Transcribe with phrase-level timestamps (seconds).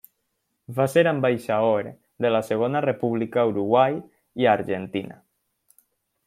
[0.77, 1.89] Va ser ambaixador
[2.25, 4.01] de la Segona República a Uruguai
[4.45, 5.21] i a Argentina.